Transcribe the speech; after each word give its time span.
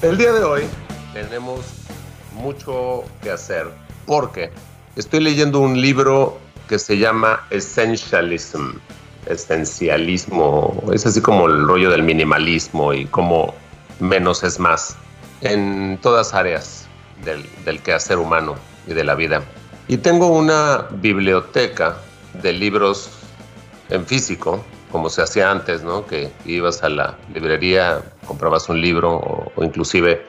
El 0.00 0.16
día 0.16 0.32
de 0.32 0.44
hoy 0.44 0.62
tenemos 1.12 1.58
mucho 2.32 3.02
que 3.20 3.32
hacer 3.32 3.66
porque 4.06 4.52
estoy 4.94 5.18
leyendo 5.18 5.58
un 5.58 5.80
libro 5.80 6.38
que 6.68 6.78
se 6.78 6.98
llama 6.98 7.44
Essentialism, 7.50 8.76
esencialismo, 9.26 10.84
es 10.92 11.04
así 11.04 11.20
como 11.20 11.46
el 11.46 11.66
rollo 11.66 11.90
del 11.90 12.04
minimalismo 12.04 12.92
y 12.92 13.06
como 13.06 13.56
menos 13.98 14.44
es 14.44 14.60
más 14.60 14.94
en 15.40 15.98
todas 16.00 16.32
áreas 16.32 16.86
del, 17.24 17.44
del 17.64 17.82
quehacer 17.82 18.18
humano 18.18 18.54
y 18.86 18.94
de 18.94 19.02
la 19.02 19.16
vida. 19.16 19.42
Y 19.88 19.96
tengo 19.96 20.28
una 20.28 20.86
biblioteca 20.92 21.96
de 22.40 22.52
libros 22.52 23.10
en 23.90 24.06
físico 24.06 24.64
como 24.90 25.10
se 25.10 25.22
hacía 25.22 25.50
antes, 25.50 25.82
¿no? 25.82 26.06
Que 26.06 26.30
ibas 26.44 26.82
a 26.82 26.88
la 26.88 27.16
librería, 27.32 28.02
comprabas 28.26 28.68
un 28.68 28.80
libro 28.80 29.14
o, 29.14 29.64
inclusive 29.64 30.26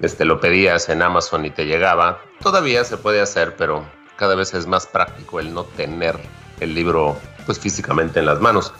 este, 0.00 0.24
lo 0.24 0.40
pedías 0.40 0.88
en 0.88 1.02
Amazon 1.02 1.44
y 1.44 1.50
te 1.50 1.66
llegaba. 1.66 2.20
Todavía 2.40 2.84
se 2.84 2.96
puede 2.96 3.20
hacer, 3.20 3.56
pero 3.56 3.84
cada 4.16 4.34
vez 4.34 4.54
es 4.54 4.66
más 4.66 4.86
práctico 4.86 5.40
el 5.40 5.52
no 5.52 5.64
tener 5.64 6.18
el 6.60 6.74
libro 6.74 7.16
pues 7.44 7.58
físicamente 7.58 8.18
en 8.18 8.26
las 8.26 8.40
manos. 8.40 8.72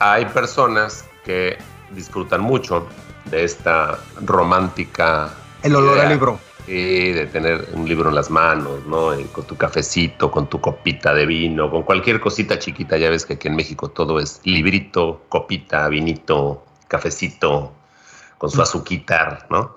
Hay 0.00 0.24
personas 0.26 1.04
que 1.24 1.58
disfrutan 1.90 2.40
mucho 2.40 2.86
de 3.26 3.44
esta 3.44 3.98
romántica... 4.24 5.30
El 5.62 5.74
olor 5.74 5.98
al 5.98 6.08
libro 6.08 6.38
y 6.68 7.12
de 7.12 7.26
tener 7.26 7.66
un 7.72 7.88
libro 7.88 8.10
en 8.10 8.14
las 8.14 8.30
manos, 8.30 8.84
¿no? 8.86 9.10
con 9.32 9.44
tu 9.46 9.56
cafecito, 9.56 10.30
con 10.30 10.48
tu 10.48 10.60
copita 10.60 11.14
de 11.14 11.24
vino, 11.24 11.70
con 11.70 11.82
cualquier 11.82 12.20
cosita 12.20 12.58
chiquita. 12.58 12.98
Ya 12.98 13.08
ves 13.08 13.24
que 13.24 13.34
aquí 13.34 13.48
en 13.48 13.56
México 13.56 13.88
todo 13.88 14.18
es 14.18 14.40
librito, 14.44 15.22
copita, 15.28 15.88
vinito, 15.88 16.64
cafecito, 16.88 17.72
con 18.36 18.50
su 18.50 18.58
mm. 18.58 18.62
azuquitar, 18.62 19.46
¿no? 19.50 19.76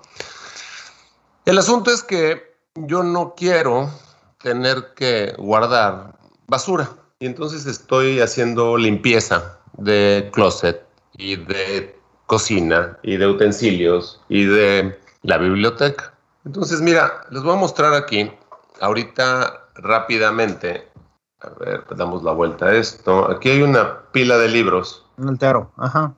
El 1.45 1.57
asunto 1.57 1.91
es 1.91 2.03
que 2.03 2.55
yo 2.75 3.03
no 3.03 3.33
quiero 3.35 3.89
tener 4.41 4.93
que 4.95 5.33
guardar 5.37 6.15
basura. 6.47 6.89
Y 7.19 7.25
entonces 7.25 7.65
estoy 7.65 8.19
haciendo 8.19 8.77
limpieza 8.77 9.59
de 9.77 10.29
closet 10.33 10.83
y 11.17 11.35
de 11.37 11.95
cocina 12.25 12.97
y 13.03 13.17
de 13.17 13.27
utensilios 13.27 14.21
y 14.29 14.45
de 14.45 14.97
la 15.23 15.37
biblioteca. 15.37 16.10
Entonces, 16.45 16.81
mira, 16.81 17.25
les 17.29 17.43
voy 17.43 17.53
a 17.53 17.59
mostrar 17.59 17.93
aquí, 17.93 18.31
ahorita 18.79 19.67
rápidamente, 19.75 20.87
a 21.39 21.49
ver, 21.49 21.85
damos 21.95 22.23
la 22.23 22.31
vuelta 22.31 22.67
a 22.67 22.75
esto. 22.75 23.29
Aquí 23.29 23.49
hay 23.49 23.61
una 23.61 24.01
pila 24.11 24.37
de 24.37 24.49
libros. 24.49 25.05
Un 25.17 25.29
entero, 25.29 25.71
ajá. 25.77 26.15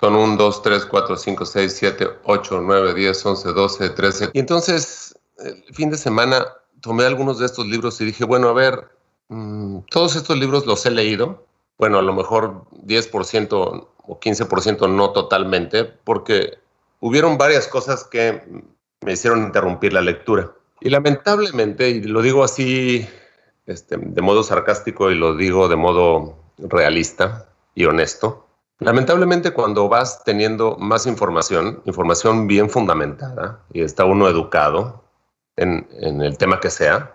Son 0.00 0.14
un, 0.14 0.36
dos, 0.36 0.62
tres, 0.62 0.86
cuatro, 0.86 1.16
cinco, 1.16 1.44
seis, 1.44 1.74
siete, 1.76 2.08
ocho, 2.24 2.60
nueve, 2.60 2.94
diez, 2.94 3.24
once, 3.26 3.52
doce, 3.52 3.90
trece. 3.90 4.30
Y 4.32 4.38
entonces, 4.38 5.18
el 5.38 5.74
fin 5.74 5.90
de 5.90 5.96
semana 5.96 6.46
tomé 6.80 7.04
algunos 7.04 7.38
de 7.38 7.46
estos 7.46 7.66
libros 7.66 8.00
y 8.00 8.04
dije, 8.04 8.24
bueno, 8.24 8.48
a 8.48 8.52
ver, 8.52 8.88
mm, 9.28 9.80
todos 9.90 10.16
estos 10.16 10.38
libros 10.38 10.66
los 10.66 10.84
he 10.86 10.90
leído. 10.90 11.44
Bueno, 11.78 11.98
a 11.98 12.02
lo 12.02 12.12
mejor 12.12 12.64
10% 12.84 13.88
o 14.06 14.20
15% 14.20 14.88
no 14.88 15.10
totalmente, 15.10 15.84
porque 15.84 16.58
hubieron 17.00 17.38
varias 17.38 17.66
cosas 17.66 18.04
que 18.04 18.64
me 19.04 19.12
hicieron 19.12 19.42
interrumpir 19.42 19.92
la 19.92 20.00
lectura. 20.00 20.52
Y 20.80 20.90
lamentablemente, 20.90 21.90
y 21.90 22.02
lo 22.02 22.22
digo 22.22 22.44
así 22.44 23.06
este, 23.66 23.96
de 23.96 24.22
modo 24.22 24.42
sarcástico 24.42 25.10
y 25.10 25.14
lo 25.14 25.36
digo 25.36 25.68
de 25.68 25.76
modo 25.76 26.36
realista 26.58 27.48
y 27.74 27.84
honesto, 27.84 28.46
lamentablemente 28.78 29.52
cuando 29.52 29.88
vas 29.88 30.24
teniendo 30.24 30.76
más 30.78 31.06
información, 31.06 31.82
información 31.84 32.46
bien 32.46 32.68
fundamentada, 32.68 33.62
y 33.72 33.82
está 33.82 34.04
uno 34.04 34.28
educado 34.28 35.04
en, 35.56 35.86
en 35.92 36.22
el 36.22 36.36
tema 36.36 36.60
que 36.60 36.70
sea, 36.70 37.14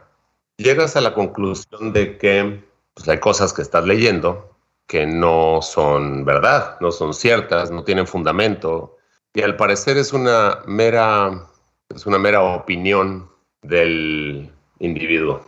llegas 0.58 0.96
a 0.96 1.02
la 1.02 1.14
conclusión 1.14 1.92
de 1.92 2.18
que 2.18 2.64
pues, 2.94 3.10
hay 3.10 3.20
cosas 3.20 3.52
que 3.52 3.62
estás 3.62 3.86
leyendo 3.86 4.56
que 4.88 5.06
no 5.08 5.62
son 5.62 6.26
verdad, 6.26 6.78
no 6.80 6.92
son 6.92 7.14
ciertas, 7.14 7.72
no 7.72 7.84
tienen 7.84 8.06
fundamento, 8.08 8.98
y 9.34 9.42
al 9.42 9.58
parecer 9.58 9.98
es 9.98 10.14
una 10.14 10.60
mera 10.68 11.48
es 11.94 12.06
una 12.06 12.18
mera 12.18 12.42
opinión 12.42 13.30
del 13.62 14.52
individuo. 14.80 15.42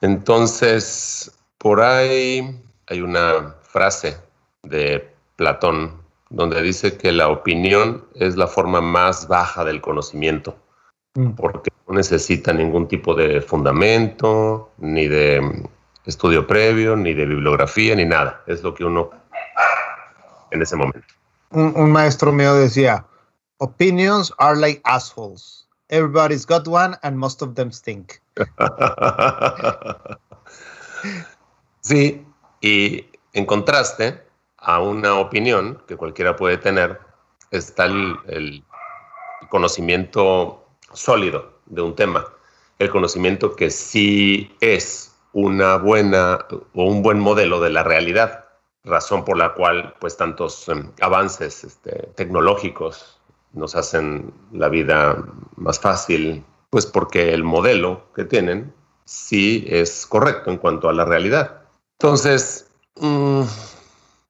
Entonces, 0.00 1.32
por 1.58 1.80
ahí 1.80 2.62
hay 2.86 3.00
una 3.00 3.54
frase 3.62 4.16
de 4.62 5.12
Platón 5.36 6.00
donde 6.30 6.62
dice 6.62 6.96
que 6.96 7.12
la 7.12 7.28
opinión 7.28 8.04
es 8.14 8.36
la 8.36 8.46
forma 8.46 8.80
más 8.80 9.26
baja 9.26 9.64
del 9.64 9.80
conocimiento, 9.80 10.56
mm. 11.14 11.30
porque 11.32 11.70
no 11.88 11.94
necesita 11.94 12.52
ningún 12.52 12.86
tipo 12.86 13.14
de 13.14 13.40
fundamento, 13.40 14.70
ni 14.78 15.08
de 15.08 15.68
estudio 16.06 16.46
previo, 16.46 16.96
ni 16.96 17.14
de 17.14 17.26
bibliografía, 17.26 17.96
ni 17.96 18.04
nada. 18.04 18.42
Es 18.46 18.62
lo 18.62 18.74
que 18.74 18.84
uno 18.84 19.10
en 20.50 20.62
ese 20.62 20.76
momento. 20.76 21.14
Un, 21.50 21.72
un 21.76 21.90
maestro 21.90 22.32
mío 22.32 22.54
decía, 22.54 23.04
opinions 23.58 24.32
are 24.38 24.58
like 24.58 24.80
assholes. 24.84 25.68
Everybody's 25.90 26.46
got 26.46 26.68
one 26.68 26.96
and 27.02 27.18
most 27.18 27.42
of 27.42 27.56
them 27.56 27.72
stink. 27.72 28.20
sí, 31.80 32.24
y 32.60 33.06
en 33.32 33.44
contraste 33.44 34.22
a 34.58 34.80
una 34.80 35.16
opinión 35.16 35.82
que 35.88 35.96
cualquiera 35.96 36.36
puede 36.36 36.58
tener, 36.58 37.00
está 37.50 37.86
el, 37.86 38.64
conocimiento 39.48 40.64
sólido 40.92 41.58
de 41.66 41.82
un 41.82 41.96
tema, 41.96 42.24
el 42.78 42.88
conocimiento 42.88 43.56
que 43.56 43.70
sí 43.70 44.54
es 44.60 45.16
una 45.32 45.76
buena 45.76 46.46
o 46.74 46.84
un 46.84 47.02
buen 47.02 47.18
modelo 47.18 47.60
de 47.60 47.70
la 47.70 47.82
realidad, 47.82 48.44
razón 48.84 49.24
por 49.24 49.36
la 49.36 49.54
cual 49.54 49.94
pues 49.98 50.16
tantos 50.16 50.68
em, 50.68 50.92
avances 51.00 51.64
este, 51.64 52.10
tecnológicos 52.14 53.19
nos 53.52 53.74
hacen 53.74 54.32
la 54.52 54.68
vida 54.68 55.24
más 55.56 55.78
fácil, 55.80 56.44
pues 56.70 56.86
porque 56.86 57.34
el 57.34 57.44
modelo 57.44 58.04
que 58.14 58.24
tienen 58.24 58.72
sí 59.04 59.64
es 59.68 60.06
correcto 60.06 60.50
en 60.50 60.58
cuanto 60.58 60.88
a 60.88 60.92
la 60.92 61.04
realidad. 61.04 61.62
Entonces, 61.98 62.70
mm, 62.96 63.42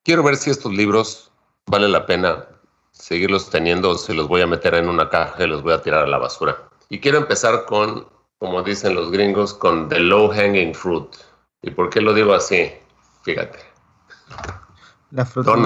quiero 0.03 0.23
ver 0.23 0.37
si 0.37 0.51
estos 0.51 0.73
libros 0.73 1.31
vale 1.67 1.89
la 1.89 2.07
pena 2.07 2.47
seguirlos 2.93 3.51
teniendo, 3.51 3.97
si 3.97 4.15
los 4.15 4.29
voy 4.29 4.43
a 4.43 4.47
meter 4.47 4.75
en 4.75 4.89
una 4.89 5.09
caja 5.09 5.45
y 5.45 5.47
los 5.47 5.63
voy 5.63 5.73
a 5.73 5.83
tirar 5.83 6.05
a 6.05 6.09
la 6.09 6.19
basura. 6.19 6.69
Y 6.89 7.01
quiero 7.01 7.19
empezar 7.19 7.65
con, 7.67 8.07
como 8.39 8.63
dicen 8.63 8.95
los 8.95 9.11
gringos, 9.11 9.55
con 9.55 9.89
the 9.89 10.01
low 10.01 10.31
hanging 10.31 10.75
fruit. 10.75 11.09
¿Y 11.63 11.71
por 11.71 11.91
qué 11.91 12.01
lo 12.01 12.15
digo 12.15 12.33
así? 12.33 12.73
Fíjate. 13.23 13.59
La 15.11 15.25
fruta 15.25 15.57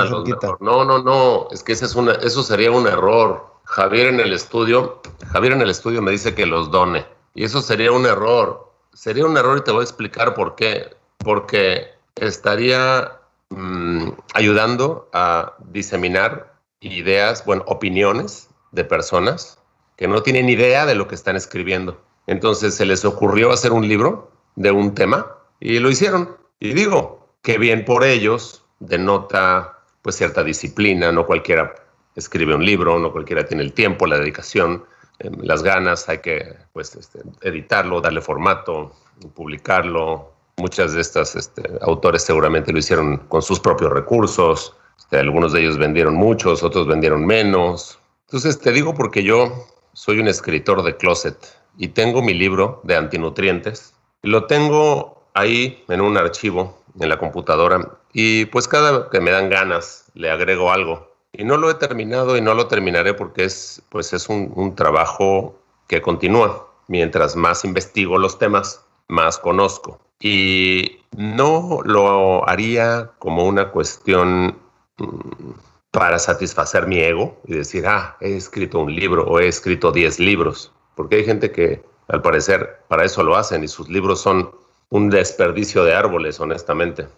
No, 0.61 0.85
no, 0.85 1.03
no, 1.03 1.49
es 1.51 1.63
que 1.63 1.73
ese 1.73 1.85
es 1.85 1.95
una, 1.95 2.13
eso 2.13 2.43
sería 2.43 2.71
un 2.71 2.87
error. 2.87 3.53
Javier 3.65 4.09
en 4.09 4.21
el 4.21 4.33
estudio, 4.33 5.01
Javier 5.33 5.53
en 5.53 5.63
el 5.63 5.71
estudio 5.71 6.03
me 6.03 6.11
dice 6.11 6.35
que 6.35 6.47
los 6.47 6.71
done. 6.71 7.07
Y 7.35 7.45
eso 7.45 7.61
sería 7.61 7.93
un 7.93 8.07
error. 8.07 8.73
Sería 8.93 9.27
un 9.27 9.37
error 9.37 9.59
y 9.59 9.63
te 9.63 9.73
voy 9.73 9.81
a 9.81 9.85
explicar 9.85 10.35
por 10.35 10.55
qué. 10.55 10.97
Porque 11.19 11.89
estaría 12.15 13.21
mm, 13.51 14.11
ayudando 14.35 15.09
a 15.13 15.55
diseminar 15.71 16.55
ideas, 16.81 17.45
bueno, 17.45 17.65
opiniones 17.67 18.49
de 18.73 18.85
personas 18.85 19.59
que 19.97 20.09
no 20.09 20.23
tienen 20.23 20.49
idea 20.49 20.87
de 20.87 20.95
lo 20.95 21.09
que 21.09 21.15
están 21.15 21.37
escribiendo. 21.37 22.01
Entonces 22.27 22.75
se 22.75 22.87
les 22.87 23.05
ocurrió 23.05 23.53
hacer 23.53 23.73
un 23.73 23.87
libro 23.89 24.31
de 24.57 24.71
un 24.71 24.95
tema 24.95 25.27
y 25.61 25.79
lo 25.79 25.91
hicieron. 25.91 26.37
Y 26.61 26.73
digo, 26.73 27.29
qué 27.43 27.59
bien 27.59 27.85
por 27.85 28.05
ellos, 28.05 28.64
denota 28.87 29.79
pues 30.03 30.17
cierta 30.17 30.45
disciplina, 30.45 31.11
no 31.13 31.27
cualquiera 31.27 31.75
escribe 32.15 32.55
un 32.55 32.65
libro, 32.65 32.99
no 32.99 33.11
cualquiera 33.11 33.45
tiene 33.45 33.63
el 33.63 33.73
tiempo, 33.73 34.07
la 34.07 34.19
dedicación, 34.19 34.85
em, 35.19 35.35
las 35.41 35.63
ganas, 35.63 36.09
hay 36.09 36.19
que 36.19 36.57
pues 36.73 36.95
este, 36.95 37.21
editarlo, 37.41 38.01
darle 38.01 38.21
formato, 38.21 38.93
publicarlo. 39.35 40.33
Muchas 40.59 40.93
de 40.93 41.01
estas 41.01 41.35
este, 41.35 41.63
autores 41.81 42.23
seguramente 42.23 42.73
lo 42.73 42.79
hicieron 42.79 43.17
con 43.29 43.43
sus 43.43 43.59
propios 43.59 43.93
recursos, 43.93 44.77
este, 44.99 45.19
algunos 45.19 45.53
de 45.53 45.61
ellos 45.61 45.79
vendieron 45.79 46.15
muchos, 46.15 46.63
otros 46.63 46.87
vendieron 46.87 47.27
menos. 47.27 47.99
Entonces 48.27 48.61
te 48.61 48.73
digo 48.73 48.95
porque 48.95 49.23
yo 49.23 49.67
soy 49.93 50.21
un 50.21 50.29
escritor 50.29 50.83
de 50.83 50.97
closet 50.97 51.37
y 51.77 51.89
tengo 51.89 52.23
mi 52.23 52.35
libro 52.35 52.81
de 52.85 52.97
antinutrientes. 52.97 53.95
Lo 54.23 54.47
tengo 54.47 55.25
ahí 55.35 55.83
en 55.89 56.01
un 56.01 56.17
archivo 56.17 56.84
en 56.99 57.09
la 57.09 57.19
computadora 57.19 57.99
y 58.13 58.47
pues 58.47 58.69
cada 58.69 59.11
que 59.11 59.21
me 59.21 59.31
dan 59.31 59.51
ganas 59.51 60.11
le 60.15 60.31
agrego 60.31 60.71
algo. 60.71 61.13
Y 61.33 61.45
no 61.45 61.57
lo 61.57 61.69
he 61.69 61.75
terminado 61.75 62.37
y 62.37 62.41
no 62.41 62.55
lo 62.55 62.69
terminaré 62.69 63.13
porque 63.15 63.45
es, 63.45 63.83
pues 63.89 64.13
es 64.13 64.29
un, 64.29 64.53
un 64.55 64.77
trabajo 64.77 65.59
que 65.89 66.01
continúa. 66.01 66.69
Mientras 66.87 67.35
más 67.35 67.65
investigo 67.65 68.19
los 68.19 68.39
temas, 68.39 68.85
más 69.09 69.39
conozco. 69.39 70.01
Y 70.21 71.01
no 71.17 71.81
lo 71.85 72.49
haría 72.49 73.11
como 73.19 73.47
una 73.47 73.71
cuestión 73.71 74.59
mm, 74.99 75.51
para 75.91 76.19
satisfacer 76.19 76.87
mi 76.87 77.01
ego 77.01 77.41
y 77.47 77.55
decir, 77.55 77.87
ah, 77.87 78.17
he 78.21 78.37
escrito 78.37 78.81
un 78.81 78.95
libro 78.95 79.25
o 79.27 79.41
he 79.41 79.49
escrito 79.49 79.93
10 79.93 80.21
libros. 80.21 80.73
Porque 80.95 81.17
hay 81.17 81.25
gente 81.25 81.51
que 81.51 81.83
al 82.09 82.23
parecer 82.23 82.81
para 82.89 83.05
eso 83.05 83.23
lo 83.23 83.37
hacen 83.37 83.65
y 83.65 83.69
sus 83.69 83.89
libros 83.89 84.21
son 84.21 84.51
un 84.95 85.11
desperdicio 85.11 85.83
de 85.83 85.93
árboles, 85.93 86.39
honestamente. 86.39 87.09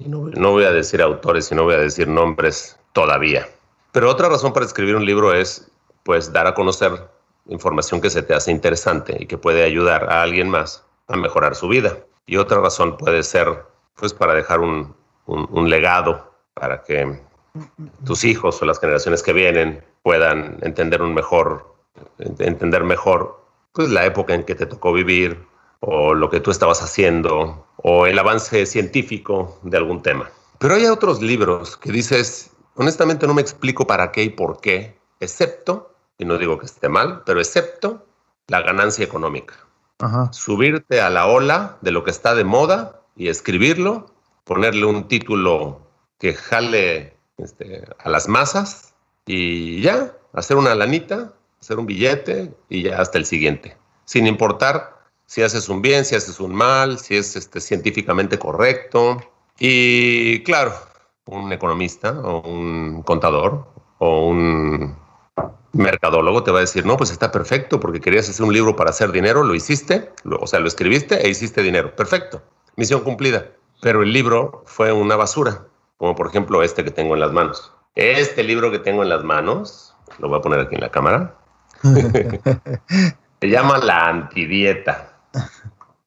no, 0.00 0.50
voy 0.50 0.64
a 0.64 0.70
decir 0.70 1.00
autores 1.00 1.50
y 1.50 1.54
no 1.54 1.64
voy 1.64 1.74
a 1.74 1.78
decir 1.78 2.06
nombres 2.06 2.78
todavía. 2.92 3.48
Pero 3.90 4.10
otra 4.10 4.28
razón 4.28 4.52
para 4.52 4.66
escribir 4.66 4.96
un 4.96 5.06
libro 5.06 5.32
es 5.32 5.70
pues 6.02 6.30
dar 6.30 6.46
a 6.46 6.52
conocer 6.52 6.92
información 7.46 8.02
que 8.02 8.10
se 8.10 8.22
te 8.22 8.34
hace 8.34 8.50
interesante 8.50 9.16
y 9.18 9.26
que 9.26 9.38
puede 9.38 9.64
ayudar 9.64 10.12
a 10.12 10.20
alguien 10.20 10.50
más 10.50 10.84
a 11.08 11.16
mejorar 11.16 11.54
su 11.54 11.68
vida. 11.68 12.00
Y 12.26 12.36
otra 12.36 12.60
razón 12.60 12.98
puede 12.98 13.22
ser 13.22 13.64
pues 13.94 14.12
para 14.12 14.34
dejar 14.34 14.60
un, 14.60 14.94
un, 15.24 15.70
legado 15.70 16.34
para 16.52 16.82
que 16.82 17.18
tus 18.04 18.24
hijos 18.24 18.60
o 18.60 18.66
las 18.66 18.78
generaciones 18.78 19.22
que 19.22 19.32
vienen 19.32 19.82
puedan 20.02 20.58
entender 20.60 21.00
un 21.00 21.14
mejor 21.14 21.76
entender 22.18 22.84
mejor 22.84 23.42
pues 23.72 23.88
la 23.88 24.04
época 24.04 24.34
en 24.34 24.44
que 24.44 24.54
te 24.54 24.66
tocó 24.66 24.92
vivir 24.92 25.50
o 25.84 26.14
lo 26.14 26.30
que 26.30 26.40
tú 26.40 26.50
estabas 26.50 26.80
haciendo 26.80 27.66
o 27.76 28.06
el 28.06 28.18
avance 28.18 28.66
científico 28.66 29.58
de 29.62 29.76
algún 29.76 30.00
tema. 30.00 30.30
Pero 30.58 30.74
hay 30.74 30.86
otros 30.86 31.20
libros 31.20 31.76
que 31.76 31.90
dices, 31.90 32.52
honestamente 32.76 33.26
no 33.26 33.34
me 33.34 33.42
explico 33.42 33.86
para 33.86 34.12
qué 34.12 34.22
y 34.22 34.30
por 34.30 34.60
qué, 34.60 34.96
excepto, 35.18 35.94
y 36.18 36.24
no 36.24 36.38
digo 36.38 36.58
que 36.58 36.66
esté 36.66 36.88
mal, 36.88 37.22
pero 37.26 37.40
excepto 37.40 38.06
la 38.46 38.62
ganancia 38.62 39.04
económica. 39.04 39.54
Subirte 40.32 41.00
a 41.00 41.10
la 41.10 41.26
ola 41.26 41.78
de 41.80 41.90
lo 41.90 42.02
que 42.02 42.10
está 42.10 42.34
de 42.34 42.44
moda 42.44 43.00
y 43.16 43.28
escribirlo, 43.28 44.06
ponerle 44.44 44.84
un 44.84 45.06
título 45.08 45.80
que 46.18 46.34
jale 46.34 47.16
este, 47.38 47.84
a 47.98 48.08
las 48.08 48.28
masas 48.28 48.94
y 49.26 49.80
ya, 49.80 50.16
hacer 50.32 50.56
una 50.56 50.74
lanita, 50.74 51.32
hacer 51.60 51.78
un 51.78 51.86
billete 51.86 52.54
y 52.68 52.82
ya 52.82 53.00
hasta 53.00 53.18
el 53.18 53.26
siguiente, 53.26 53.76
sin 54.04 54.26
importar 54.26 55.01
si 55.32 55.42
haces 55.42 55.70
un 55.70 55.80
bien, 55.80 56.04
si 56.04 56.14
haces 56.14 56.40
un 56.40 56.54
mal, 56.54 56.98
si 56.98 57.16
es 57.16 57.36
este, 57.36 57.58
científicamente 57.58 58.38
correcto. 58.38 59.16
Y 59.58 60.42
claro, 60.42 60.74
un 61.24 61.50
economista 61.54 62.10
o 62.22 62.46
un 62.46 63.02
contador 63.02 63.66
o 63.96 64.26
un 64.26 64.94
mercadólogo 65.72 66.42
te 66.42 66.50
va 66.50 66.58
a 66.58 66.60
decir, 66.60 66.84
no, 66.84 66.98
pues 66.98 67.10
está 67.10 67.32
perfecto 67.32 67.80
porque 67.80 68.02
querías 68.02 68.28
hacer 68.28 68.44
un 68.44 68.52
libro 68.52 68.76
para 68.76 68.90
hacer 68.90 69.10
dinero, 69.10 69.42
lo 69.42 69.54
hiciste, 69.54 70.12
o 70.38 70.46
sea, 70.46 70.60
lo 70.60 70.68
escribiste 70.68 71.26
e 71.26 71.30
hiciste 71.30 71.62
dinero. 71.62 71.96
Perfecto, 71.96 72.42
misión 72.76 73.00
cumplida. 73.00 73.52
Pero 73.80 74.02
el 74.02 74.12
libro 74.12 74.64
fue 74.66 74.92
una 74.92 75.16
basura, 75.16 75.64
como 75.96 76.14
por 76.14 76.26
ejemplo 76.26 76.62
este 76.62 76.84
que 76.84 76.90
tengo 76.90 77.14
en 77.14 77.20
las 77.20 77.32
manos. 77.32 77.72
Este 77.94 78.42
libro 78.42 78.70
que 78.70 78.80
tengo 78.80 79.02
en 79.02 79.08
las 79.08 79.24
manos, 79.24 79.96
lo 80.18 80.28
voy 80.28 80.40
a 80.40 80.42
poner 80.42 80.60
aquí 80.60 80.74
en 80.74 80.82
la 80.82 80.90
cámara, 80.90 81.36
se 83.40 83.48
llama 83.48 83.78
La 83.78 84.08
Antidieta. 84.08 85.11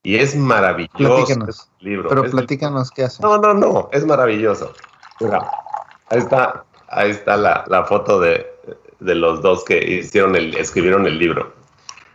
Y 0.04 0.18
es 0.18 0.36
maravilloso 0.36 1.68
libro. 1.80 2.10
Pero 2.10 2.30
platícanos 2.30 2.92
qué 2.92 3.06
hace. 3.06 3.24
No, 3.24 3.38
no, 3.38 3.54
no, 3.54 3.90
es 3.92 4.06
maravilloso. 4.06 4.72
ahí 6.10 6.20
está, 6.20 6.64
ahí 6.90 7.12
está 7.12 7.38
la, 7.38 7.64
la 7.68 7.86
foto 7.86 8.20
de, 8.20 8.46
de 9.00 9.16
los 9.16 9.42
dos 9.42 9.64
que 9.64 9.78
hicieron 9.78 10.36
el, 10.36 10.56
escribieron 10.58 11.08
el 11.08 11.18
libro. 11.18 11.54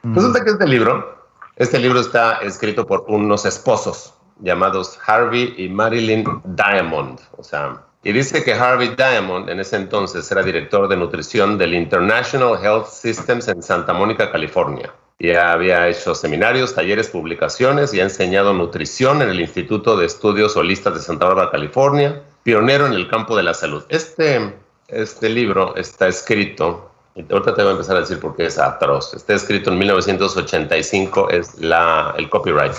Mm. 0.02 0.14
Resulta 0.14 0.44
que 0.44 0.50
este 0.50 0.66
libro, 0.66 1.26
este 1.56 1.78
libro 1.78 2.00
está 2.00 2.34
escrito 2.38 2.86
por 2.86 3.04
unos 3.08 3.44
esposos 3.44 4.14
llamados 4.40 4.98
Harvey 5.06 5.54
y 5.58 5.68
Marilyn 5.68 6.24
Diamond, 6.44 7.20
o 7.36 7.44
sea, 7.44 7.84
y 8.02 8.12
dice 8.12 8.42
que 8.42 8.54
Harvey 8.54 8.94
Diamond 8.96 9.50
en 9.50 9.60
ese 9.60 9.76
entonces 9.76 10.30
era 10.32 10.42
director 10.42 10.88
de 10.88 10.96
nutrición 10.96 11.58
del 11.58 11.74
International 11.74 12.58
Health 12.62 12.86
Systems 12.86 13.48
en 13.48 13.62
Santa 13.62 13.92
Mónica, 13.92 14.32
California. 14.32 14.90
Y 15.20 15.32
había 15.34 15.86
hecho 15.86 16.16
seminarios, 16.16 16.74
talleres, 16.74 17.08
publicaciones 17.08 17.94
y 17.94 18.00
ha 18.00 18.04
enseñado 18.04 18.52
nutrición 18.52 19.22
en 19.22 19.28
el 19.28 19.40
Instituto 19.40 19.96
de 19.96 20.06
Estudios 20.06 20.56
Holistas 20.56 20.94
de 20.94 21.00
Santa 21.00 21.26
Bárbara, 21.26 21.52
California, 21.52 22.22
pionero 22.42 22.86
en 22.86 22.94
el 22.94 23.08
campo 23.08 23.36
de 23.36 23.44
la 23.44 23.54
salud. 23.54 23.84
Este 23.90 24.52
este 24.90 25.28
libro 25.28 25.76
está 25.76 26.08
escrito, 26.08 26.90
y 27.14 27.20
ahorita 27.32 27.54
te 27.54 27.62
voy 27.62 27.70
a 27.70 27.72
empezar 27.72 27.96
a 27.96 28.00
decir 28.00 28.18
por 28.18 28.34
qué 28.36 28.46
es 28.46 28.58
atroz, 28.58 29.14
está 29.14 29.34
escrito 29.34 29.70
en 29.70 29.78
1985, 29.78 31.30
es 31.30 31.58
la, 31.60 32.14
el 32.18 32.28
copyright. 32.28 32.72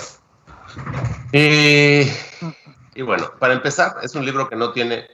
Y, 1.32 2.02
y 2.94 3.02
bueno, 3.02 3.32
para 3.38 3.54
empezar, 3.54 3.96
es 4.02 4.14
un 4.14 4.24
libro 4.24 4.48
que 4.48 4.56
no 4.56 4.72
tiene 4.72 5.06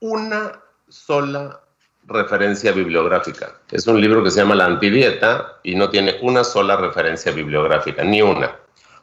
una 0.00 0.60
sola 0.88 1.60
referencia 2.04 2.72
bibliográfica. 2.72 3.52
Es 3.70 3.86
un 3.86 4.00
libro 4.00 4.22
que 4.22 4.30
se 4.30 4.40
llama 4.40 4.54
La 4.54 4.66
Antidieta 4.66 5.58
y 5.62 5.74
no 5.74 5.90
tiene 5.90 6.16
una 6.22 6.44
sola 6.44 6.76
referencia 6.76 7.32
bibliográfica, 7.32 8.04
ni 8.04 8.22
una. 8.22 8.56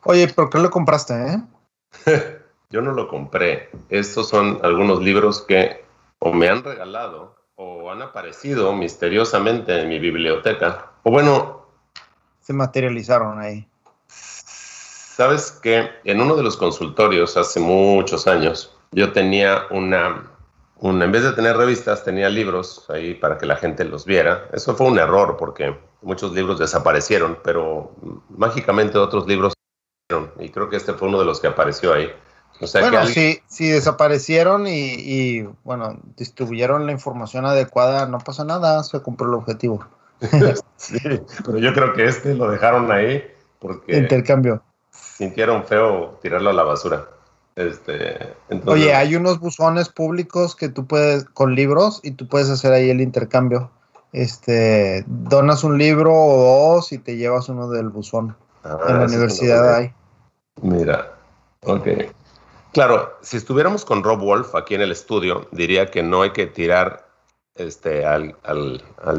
Oye, 0.04 0.28
¿por 0.28 0.50
qué 0.50 0.60
lo 0.60 0.70
compraste? 0.70 1.14
Eh? 2.06 2.40
Yo 2.70 2.82
no 2.82 2.92
lo 2.92 3.08
compré. 3.08 3.70
Estos 3.90 4.30
son 4.30 4.60
algunos 4.64 5.02
libros 5.02 5.42
que 5.42 5.84
o 6.20 6.34
me 6.34 6.50
han 6.50 6.64
regalado 6.64 7.36
o 7.56 7.92
han 7.92 8.02
aparecido 8.02 8.74
misteriosamente 8.74 9.82
en 9.82 9.90
mi 9.90 10.00
biblioteca. 10.00 10.92
O 11.04 11.12
bueno... 11.12 11.66
Se 12.42 12.54
materializaron 12.54 13.40
ahí. 13.40 13.68
Sabes 14.08 15.52
que 15.52 15.90
en 16.06 16.22
uno 16.22 16.36
de 16.36 16.44
los 16.44 16.56
consultorios 16.56 17.36
hace 17.36 17.60
muchos 17.60 18.28
años 18.28 18.74
yo 18.92 19.12
tenía 19.12 19.64
una, 19.70 20.32
en 20.82 21.12
vez 21.12 21.24
de 21.24 21.34
tener 21.34 21.58
revistas, 21.58 22.04
tenía 22.04 22.30
libros 22.30 22.86
ahí 22.90 23.16
para 23.16 23.38
que 23.38 23.46
la 23.46 23.58
gente 23.58 23.84
los 23.86 24.06
viera. 24.06 24.48
Eso 24.54 24.76
fue 24.76 24.88
un 24.88 24.98
error 25.00 25.36
porque 25.38 25.78
muchos 26.02 26.34
libros 26.34 26.60
desaparecieron, 26.60 27.40
pero 27.44 27.96
mágicamente 28.30 28.98
otros 28.98 29.28
libros 29.28 29.54
y 30.40 30.50
creo 30.50 30.70
que 30.70 30.78
este 30.78 30.94
fue 30.94 31.08
uno 31.08 31.20
de 31.20 31.26
los 31.26 31.40
que 31.40 31.48
apareció 31.48 31.94
ahí 31.94 32.12
bueno, 32.74 33.06
si, 33.06 33.40
si, 33.48 33.70
desaparecieron 33.70 34.68
y, 34.68 35.44
bueno, 35.64 35.98
distribuyeron 36.18 36.86
la 36.86 36.92
información 36.92 37.46
adecuada, 37.46 38.06
no 38.06 38.18
pasa 38.20 38.44
nada, 38.44 38.84
se 38.84 39.00
cumplió 39.00 39.30
el 39.30 39.36
objetivo. 39.36 39.86
sí, 40.76 41.00
pero 41.46 41.58
yo 41.58 41.74
creo 41.74 41.94
que 41.94 42.06
este 42.06 42.36
lo 42.36 42.52
dejaron 42.52 42.92
ahí 42.92 43.24
porque... 43.60 43.98
Intercambio. 43.98 44.62
Sintieron 44.92 45.66
feo 45.66 46.20
tirarlo 46.22 46.50
a 46.50 46.54
la 46.54 46.64
basura. 46.64 47.08
Este, 47.60 48.36
Oye, 48.68 48.94
hay 48.96 49.18
unos 49.18 49.42
buzones 49.42 49.90
públicos 49.90 50.56
que 50.56 50.70
tú 50.70 50.88
puedes, 50.88 51.26
con 51.26 51.56
libros, 51.56 52.00
y 52.04 52.12
tú 52.12 52.26
puedes 52.26 52.50
hacer 52.50 52.72
ahí 52.72 52.90
el 52.90 53.02
intercambio. 53.02 53.70
Este, 54.14 55.04
donas 55.08 55.66
un 55.66 55.78
libro 55.78 56.14
o 56.14 56.76
dos 56.76 56.94
y 56.94 57.00
te 57.00 57.18
llevas 57.18 57.50
uno 57.50 57.70
del 57.70 57.90
buzón. 57.90 58.34
Ah, 58.64 58.78
en 58.88 59.00
la 59.00 59.06
universidad 59.06 59.76
hay. 59.76 59.94
Mira, 60.62 61.16
ok. 61.64 61.88
Claro, 62.72 63.18
si 63.22 63.36
estuviéramos 63.36 63.84
con 63.84 64.04
Rob 64.04 64.22
Wolf 64.22 64.56
aquí 64.56 64.76
en 64.76 64.82
el 64.82 64.94
estudio, 64.94 65.50
diría 65.52 65.92
que 65.92 66.02
no 66.02 66.22
hay 66.22 66.32
que 66.32 66.48
tirar 66.48 67.10
este, 67.56 68.06
al, 68.06 68.36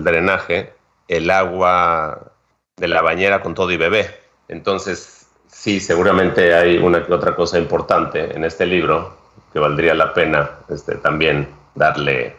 drenaje 0.03 0.73
el 1.09 1.31
agua 1.31 2.33
de 2.79 2.89
la 2.89 3.03
bañera 3.03 3.43
con 3.43 3.55
todo 3.55 3.71
y 3.71 3.77
bebé. 3.77 4.07
Entonces, 4.49 5.20
sí, 5.61 5.79
seguramente 5.79 6.55
hay 6.55 6.79
una 6.79 7.05
que 7.05 7.13
otra 7.13 7.37
cosa 7.37 7.59
importante 7.59 8.35
en 8.35 8.45
este 8.45 8.65
libro 8.65 9.15
que 9.53 9.59
valdría 9.59 9.95
la 9.95 10.15
pena 10.15 10.51
este, 10.69 10.95
también 10.97 11.49
darle, 11.75 12.35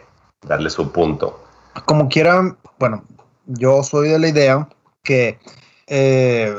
darle 0.46 0.68
su 0.68 0.90
punto. 0.90 1.44
Como 1.84 2.08
quieran, 2.08 2.56
bueno, 2.80 3.04
yo 3.46 3.84
soy 3.84 4.08
de 4.08 4.18
la 4.18 4.28
idea 4.28 4.68
que 5.04 5.38
eh, 5.86 6.52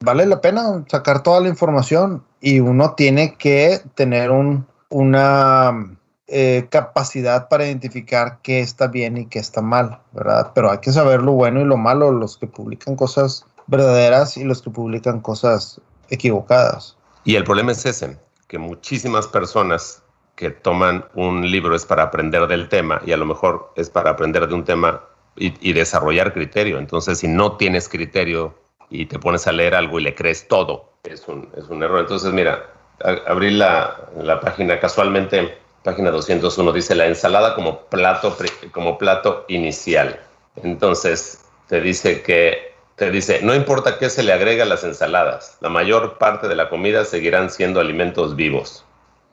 vale 0.00 0.26
la 0.26 0.42
pena 0.42 0.84
sacar 0.88 1.22
toda 1.22 1.40
la 1.40 1.48
información 1.48 2.22
y 2.40 2.60
uno 2.60 2.94
tiene 2.94 3.36
que 3.38 3.80
tener 3.94 4.30
un, 4.30 4.66
una 4.90 5.96
eh, 6.26 6.66
capacidad 6.70 7.48
para 7.48 7.64
identificar 7.64 8.40
qué 8.42 8.60
está 8.60 8.88
bien 8.88 9.16
y 9.16 9.26
qué 9.26 9.38
está 9.38 9.62
mal, 9.62 10.00
¿verdad? 10.12 10.52
Pero 10.54 10.70
hay 10.70 10.78
que 10.78 10.92
saber 10.92 11.22
lo 11.22 11.32
bueno 11.32 11.62
y 11.62 11.64
lo 11.64 11.78
malo, 11.78 12.12
los 12.12 12.36
que 12.36 12.46
publican 12.46 12.94
cosas 12.94 13.46
verdaderas 13.66 14.36
y 14.36 14.44
los 14.44 14.60
que 14.60 14.68
publican 14.68 15.20
cosas 15.20 15.80
equivocadas. 16.10 16.96
Y 17.24 17.36
el 17.36 17.44
problema 17.44 17.72
es 17.72 17.84
ese, 17.86 18.18
que 18.48 18.58
muchísimas 18.58 19.26
personas 19.26 20.02
que 20.36 20.50
toman 20.50 21.06
un 21.14 21.48
libro 21.50 21.74
es 21.74 21.86
para 21.86 22.04
aprender 22.04 22.46
del 22.46 22.68
tema 22.68 23.00
y 23.06 23.12
a 23.12 23.16
lo 23.16 23.24
mejor 23.24 23.72
es 23.76 23.88
para 23.88 24.10
aprender 24.10 24.46
de 24.48 24.54
un 24.54 24.64
tema 24.64 25.04
y, 25.36 25.72
desarrollar 25.72 26.32
criterio. 26.32 26.78
Entonces, 26.78 27.18
si 27.18 27.28
no 27.28 27.56
tienes 27.56 27.88
criterio 27.88 28.54
y 28.88 29.06
te 29.06 29.18
pones 29.18 29.46
a 29.46 29.52
leer 29.52 29.74
algo 29.74 29.98
y 29.98 30.04
le 30.04 30.14
crees 30.14 30.46
todo, 30.46 30.92
es 31.04 31.26
un, 31.26 31.50
es 31.56 31.68
un 31.68 31.82
error. 31.82 32.00
Entonces, 32.00 32.32
mira, 32.32 32.70
abrí 33.26 33.50
la, 33.50 34.08
la, 34.16 34.40
página 34.40 34.78
casualmente, 34.78 35.58
página 35.82 36.10
201, 36.10 36.72
dice 36.72 36.94
la 36.94 37.06
ensalada 37.06 37.54
como 37.54 37.80
plato, 37.86 38.36
como 38.70 38.96
plato 38.96 39.44
inicial. 39.48 40.20
Entonces, 40.62 41.44
te 41.68 41.80
dice 41.80 42.22
que 42.22 42.73
te 42.96 43.10
dice, 43.10 43.40
no 43.42 43.54
importa 43.54 43.98
qué 43.98 44.08
se 44.08 44.22
le 44.22 44.32
agrega 44.32 44.64
a 44.64 44.66
las 44.66 44.84
ensaladas, 44.84 45.58
la 45.60 45.68
mayor 45.68 46.18
parte 46.18 46.48
de 46.48 46.54
la 46.54 46.68
comida 46.68 47.04
seguirán 47.04 47.50
siendo 47.50 47.80
alimentos 47.80 48.36
vivos. 48.36 48.84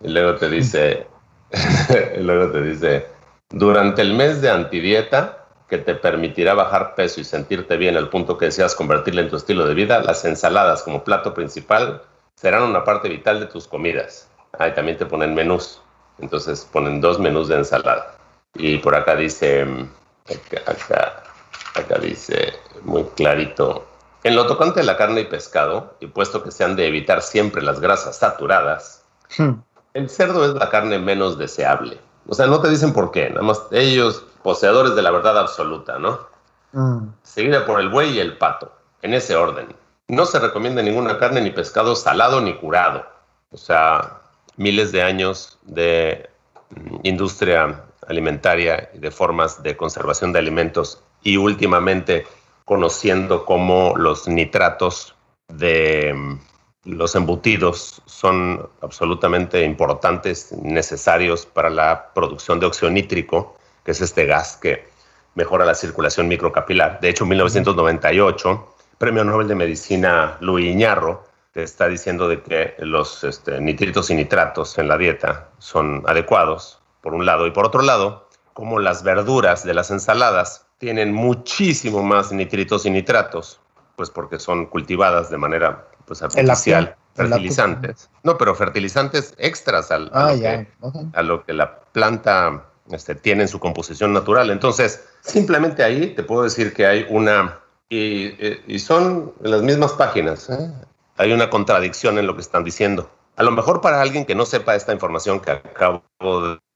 Y 0.01 0.09
luego 0.09 0.35
te 0.35 0.49
dice, 0.49 1.07
luego 2.17 2.51
te 2.51 2.61
dice, 2.61 3.05
durante 3.49 4.01
el 4.01 4.13
mes 4.13 4.41
de 4.41 4.49
antidieta, 4.49 5.41
que 5.71 5.77
te 5.77 5.95
permitirá 5.95 6.53
bajar 6.53 6.95
peso 6.95 7.21
y 7.21 7.23
sentirte 7.23 7.77
bien 7.77 7.95
al 7.95 8.09
punto 8.09 8.37
que 8.37 8.45
deseas 8.45 8.75
convertirlo 8.75 9.21
en 9.21 9.29
tu 9.29 9.37
estilo 9.37 9.65
de 9.65 9.73
vida, 9.73 10.01
las 10.01 10.25
ensaladas 10.25 10.83
como 10.83 11.03
plato 11.05 11.33
principal 11.33 12.01
serán 12.35 12.63
una 12.63 12.83
parte 12.83 13.07
vital 13.07 13.39
de 13.39 13.45
tus 13.45 13.69
comidas. 13.69 14.29
Ahí 14.59 14.73
también 14.73 14.97
te 14.97 15.05
ponen 15.05 15.33
menús. 15.33 15.81
Entonces 16.19 16.67
ponen 16.73 16.99
dos 16.99 17.19
menús 17.19 17.47
de 17.47 17.55
ensalada. 17.55 18.15
Y 18.55 18.79
por 18.79 18.95
acá 18.95 19.15
dice, 19.15 19.65
acá, 20.65 21.23
acá, 21.75 21.97
dice 21.99 22.53
muy 22.83 23.03
clarito, 23.15 23.85
en 24.23 24.35
lo 24.35 24.45
tocante 24.45 24.81
de 24.81 24.85
la 24.85 24.97
carne 24.97 25.21
y 25.21 25.25
pescado, 25.25 25.95
y 25.99 26.07
puesto 26.07 26.43
que 26.43 26.51
se 26.51 26.63
han 26.63 26.75
de 26.75 26.87
evitar 26.87 27.21
siempre 27.21 27.61
las 27.61 27.79
grasas 27.79 28.17
saturadas, 28.17 29.03
hmm. 29.37 29.53
el 29.93 30.09
cerdo 30.09 30.45
es 30.45 30.53
la 30.53 30.69
carne 30.69 30.99
menos 30.99 31.37
deseable. 31.37 31.99
O 32.27 32.35
sea, 32.35 32.47
no 32.47 32.61
te 32.61 32.69
dicen 32.69 32.93
por 32.93 33.11
qué, 33.11 33.29
nada 33.29 33.41
más 33.41 33.63
ellos 33.71 34.23
poseedores 34.43 34.95
de 34.95 35.01
la 35.01 35.11
verdad 35.11 35.37
absoluta, 35.39 35.99
¿no? 35.99 36.19
Mm. 36.71 37.09
Seguida 37.23 37.65
por 37.65 37.79
el 37.79 37.89
buey 37.89 38.11
y 38.11 38.19
el 38.19 38.37
pato, 38.37 38.71
en 39.01 39.13
ese 39.13 39.35
orden. 39.35 39.75
No 40.07 40.25
se 40.25 40.39
recomienda 40.39 40.81
ninguna 40.81 41.17
carne 41.17 41.41
ni 41.41 41.51
pescado 41.51 41.95
salado 41.95 42.41
ni 42.41 42.55
curado. 42.55 43.05
O 43.51 43.57
sea, 43.57 44.21
miles 44.57 44.91
de 44.91 45.03
años 45.03 45.57
de 45.63 46.29
mm, 46.69 46.95
industria 47.03 47.83
alimentaria 48.07 48.89
y 48.93 48.99
de 48.99 49.11
formas 49.11 49.61
de 49.63 49.77
conservación 49.77 50.33
de 50.33 50.39
alimentos 50.39 51.03
y 51.23 51.37
últimamente 51.37 52.25
conociendo 52.65 53.45
cómo 53.45 53.93
los 53.97 54.27
nitratos 54.27 55.15
de 55.47 56.13
mm, 56.13 56.39
los 56.85 57.15
embutidos 57.15 58.01
son 58.05 58.69
absolutamente 58.81 59.63
importantes, 59.63 60.51
necesarios 60.53 61.45
para 61.45 61.69
la 61.69 62.11
producción 62.13 62.59
de 62.59 62.65
óxido 62.65 62.89
nítrico 62.89 63.55
que 63.83 63.91
es 63.91 64.01
este 64.01 64.25
gas 64.25 64.57
que 64.57 64.87
mejora 65.35 65.65
la 65.65 65.75
circulación 65.75 66.27
microcapilar. 66.27 66.99
De 66.99 67.09
hecho, 67.09 67.23
en 67.23 67.29
1998, 67.29 68.75
Premio 68.97 69.23
Nobel 69.23 69.47
de 69.47 69.55
Medicina 69.55 70.37
Luis 70.41 70.71
Iñarro 70.71 71.25
está 71.53 71.87
diciendo 71.87 72.27
de 72.27 72.41
que 72.41 72.75
los 72.79 73.23
este, 73.23 73.59
nitritos 73.59 74.09
y 74.09 74.15
nitratos 74.15 74.77
en 74.77 74.87
la 74.87 74.97
dieta 74.97 75.49
son 75.59 76.03
adecuados, 76.07 76.79
por 77.01 77.13
un 77.13 77.25
lado, 77.25 77.47
y 77.47 77.51
por 77.51 77.65
otro 77.65 77.81
lado, 77.81 78.29
como 78.53 78.79
las 78.79 79.03
verduras 79.03 79.63
de 79.63 79.73
las 79.73 79.91
ensaladas 79.91 80.67
tienen 80.81 81.13
muchísimo 81.13 82.01
más 82.01 82.31
nitritos 82.31 82.87
y 82.87 82.89
nitratos, 82.89 83.59
pues 83.95 84.09
porque 84.09 84.39
son 84.39 84.65
cultivadas 84.65 85.29
de 85.29 85.37
manera 85.37 85.85
pues, 86.05 86.23
artificial, 86.23 86.95
fertilizantes. 87.13 88.09
No, 88.23 88.35
pero 88.35 88.55
fertilizantes 88.55 89.35
extras 89.37 89.91
al, 89.91 90.09
a, 90.11 90.33
ah, 91.13 91.21
lo 91.21 91.45
que, 91.45 91.53
la 91.53 91.81
planta 91.91 92.65
este, 92.89 93.13
tienen 93.13 93.47
su 93.47 93.59
composición 93.59 94.11
natural. 94.11 94.49
Entonces, 94.49 95.07
simplemente 95.21 95.83
ahí 95.83 96.15
te 96.15 96.23
puedo 96.23 96.41
decir 96.41 96.73
que 96.73 96.87
hay 96.87 97.05
una, 97.09 97.59
y, 97.87 98.79
son 98.79 99.33
las 99.41 99.61
mismas 99.61 99.91
páginas, 99.91 100.49
¿eh? 100.49 100.71
hay 101.17 101.31
una 101.31 101.51
contradicción 101.51 102.17
en 102.17 102.25
lo 102.25 102.33
que 102.33 102.41
están 102.41 102.63
diciendo. 102.63 103.07
A 103.35 103.43
lo 103.43 103.51
mejor 103.51 103.81
para 103.81 104.01
alguien 104.01 104.25
que 104.25 104.33
no 104.33 104.47
sepa 104.47 104.73
esta 104.73 104.93
información 104.93 105.41
que 105.41 105.51
acabo 105.51 106.01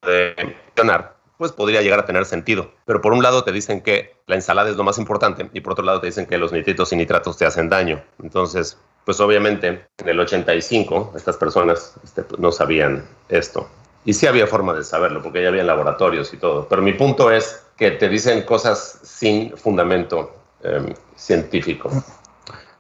de 0.04 0.36
mencionar, 0.38 1.15
pues 1.38 1.52
podría 1.52 1.82
llegar 1.82 2.00
a 2.00 2.06
tener 2.06 2.26
sentido. 2.26 2.72
Pero 2.86 3.02
por 3.02 3.14
un 3.14 3.24
lado 3.24 3.44
te 3.44 3.52
dicen 3.52 3.82
que 3.82 4.16
la 4.28 4.36
ensalada 4.36 4.70
es 4.70 4.76
lo 4.76 4.84
más 4.84 4.98
importante 4.98 5.50
y 5.54 5.62
por 5.62 5.74
otro 5.74 5.86
lado 5.86 6.02
te 6.02 6.08
dicen 6.08 6.26
que 6.26 6.38
los 6.38 6.52
nitritos 6.52 6.92
y 6.94 6.96
nitratos 6.96 7.38
te 7.38 7.46
hacen 7.46 7.70
daño. 7.70 8.02
Entonces, 8.22 8.78
pues 9.06 9.20
obviamente 9.20 9.88
en 9.98 10.10
el 10.10 10.20
85 10.20 11.14
estas 11.16 11.38
personas 11.38 11.94
este, 12.04 12.24
no 12.38 12.52
sabían 12.52 13.06
esto. 13.30 13.70
Y 14.04 14.14
sí 14.14 14.28
había 14.28 14.46
forma 14.46 14.74
de 14.74 14.84
saberlo, 14.84 15.22
porque 15.22 15.42
ya 15.42 15.48
había 15.48 15.64
laboratorios 15.64 16.32
y 16.34 16.38
todo. 16.38 16.68
Pero 16.68 16.82
mi 16.82 16.94
punto 16.94 17.32
es 17.32 17.64
que 17.76 17.92
te 17.92 18.08
dicen 18.08 18.44
cosas 18.44 19.00
sin 19.04 19.56
fundamento 19.58 20.36
em, 20.64 20.94
científico. 21.16 21.90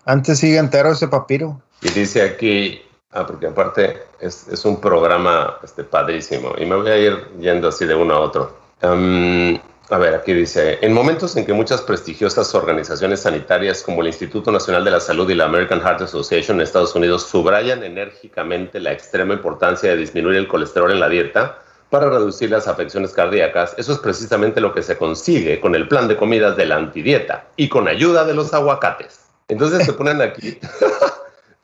Antes 0.05 0.39
sigue 0.39 0.57
entero 0.57 0.91
ese 0.91 1.07
papiro. 1.07 1.61
Y 1.81 1.89
dice 1.89 2.21
aquí, 2.21 2.81
ah, 3.15 3.25
porque 3.25 3.47
aparte 3.47 4.03
es, 4.19 4.47
es 4.47 4.65
un 4.65 4.79
programa 4.79 5.57
este, 5.63 5.83
padrísimo. 5.83 6.53
Y 6.57 6.65
me 6.65 6.75
voy 6.75 6.89
a 6.89 6.97
ir 6.97 7.27
yendo 7.39 7.69
así 7.69 7.85
de 7.85 7.95
uno 7.95 8.15
a 8.15 8.19
otro. 8.19 8.55
Um, 8.83 9.57
a 9.89 9.97
ver, 9.97 10.15
aquí 10.15 10.33
dice, 10.33 10.79
en 10.81 10.93
momentos 10.93 11.35
en 11.37 11.45
que 11.45 11.53
muchas 11.53 11.81
prestigiosas 11.81 12.53
organizaciones 12.55 13.21
sanitarias 13.21 13.83
como 13.83 14.01
el 14.01 14.07
Instituto 14.07 14.51
Nacional 14.51 14.83
de 14.83 14.91
la 14.91 14.99
Salud 14.99 15.29
y 15.29 15.35
la 15.35 15.45
American 15.45 15.79
Heart 15.79 16.01
Association 16.01 16.57
en 16.57 16.63
Estados 16.63 16.95
Unidos 16.95 17.23
subrayan 17.23 17.83
enérgicamente 17.83 18.79
la 18.79 18.91
extrema 18.91 19.33
importancia 19.33 19.91
de 19.91 19.97
disminuir 19.97 20.37
el 20.37 20.47
colesterol 20.47 20.91
en 20.91 20.99
la 20.99 21.09
dieta 21.09 21.59
para 21.89 22.09
reducir 22.09 22.49
las 22.49 22.67
afecciones 22.67 23.11
cardíacas, 23.11 23.75
eso 23.77 23.93
es 23.93 23.99
precisamente 23.99 24.59
lo 24.59 24.73
que 24.73 24.81
se 24.81 24.97
consigue 24.97 25.61
con 25.61 25.75
el 25.75 25.87
plan 25.87 26.07
de 26.07 26.17
comidas 26.17 26.57
de 26.57 26.65
la 26.65 26.75
antidieta 26.75 27.45
y 27.55 27.69
con 27.69 27.87
ayuda 27.87 28.25
de 28.25 28.33
los 28.33 28.53
aguacates. 28.53 29.21
Entonces 29.47 29.85
te 29.85 29.93
ponen 29.93 30.21
aquí, 30.21 30.59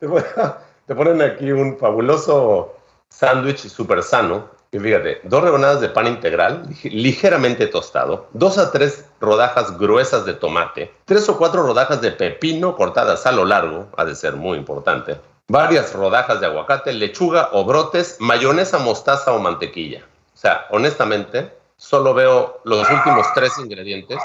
te 0.86 0.94
ponen 0.94 1.22
aquí 1.22 1.52
un 1.52 1.78
fabuloso 1.78 2.74
sándwich 3.08 3.68
súper 3.68 4.02
sano 4.02 4.48
y 4.74 4.78
fíjate, 4.78 5.20
dos 5.24 5.44
rebanadas 5.44 5.82
de 5.82 5.90
pan 5.90 6.06
integral, 6.06 6.66
ligeramente 6.84 7.66
tostado, 7.66 8.28
dos 8.32 8.56
a 8.56 8.72
tres 8.72 9.04
rodajas 9.20 9.76
gruesas 9.78 10.24
de 10.24 10.32
tomate, 10.32 10.90
tres 11.04 11.28
o 11.28 11.36
cuatro 11.36 11.62
rodajas 11.62 12.00
de 12.00 12.10
pepino 12.10 12.74
cortadas 12.74 13.26
a 13.26 13.32
lo 13.32 13.44
largo, 13.44 13.88
ha 13.98 14.06
de 14.06 14.14
ser 14.14 14.34
muy 14.34 14.56
importante, 14.56 15.20
varias 15.46 15.92
rodajas 15.92 16.40
de 16.40 16.46
aguacate, 16.46 16.94
lechuga 16.94 17.50
o 17.52 17.66
brotes, 17.66 18.16
mayonesa, 18.18 18.78
mostaza 18.78 19.34
o 19.34 19.38
mantequilla. 19.38 20.06
O 20.32 20.38
sea, 20.38 20.66
honestamente, 20.70 21.52
solo 21.76 22.14
veo 22.14 22.62
los 22.64 22.88
últimos 22.88 23.26
tres 23.34 23.58
ingredientes, 23.58 24.18